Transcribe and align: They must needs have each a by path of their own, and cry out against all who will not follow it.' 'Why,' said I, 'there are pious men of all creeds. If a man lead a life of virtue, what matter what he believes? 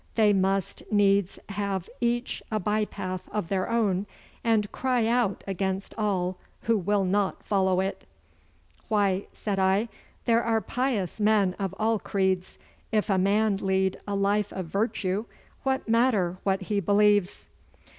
They 0.15 0.33
must 0.33 0.81
needs 0.91 1.37
have 1.49 1.87
each 1.99 2.41
a 2.51 2.59
by 2.59 2.85
path 2.85 3.29
of 3.31 3.49
their 3.49 3.69
own, 3.69 4.07
and 4.43 4.71
cry 4.71 5.05
out 5.05 5.43
against 5.45 5.93
all 5.95 6.37
who 6.61 6.75
will 6.75 7.03
not 7.03 7.43
follow 7.43 7.81
it.' 7.81 8.03
'Why,' 8.87 9.27
said 9.31 9.59
I, 9.59 9.89
'there 10.25 10.43
are 10.43 10.59
pious 10.59 11.19
men 11.19 11.55
of 11.59 11.75
all 11.77 11.99
creeds. 11.99 12.57
If 12.91 13.11
a 13.11 13.19
man 13.19 13.57
lead 13.57 14.01
a 14.07 14.15
life 14.15 14.51
of 14.53 14.65
virtue, 14.65 15.25
what 15.61 15.87
matter 15.87 16.39
what 16.43 16.61
he 16.61 16.79
believes? 16.79 17.47